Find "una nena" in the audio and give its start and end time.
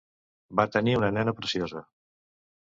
1.01-1.35